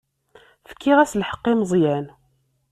Fkiɣ-as 0.69 1.17
lḥeqq 1.21 1.45
i 1.51 1.53
Meẓyan. 1.59 2.05